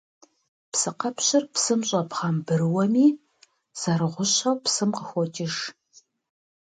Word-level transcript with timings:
Псыкъэпщыр 0.71 1.43
псым 1.53 1.81
щӀэбгъэмбрыуэми, 1.87 3.07
зэрыгъущэу 3.79 4.55
псым 4.63 4.89
къыхокӀыж. 4.97 5.55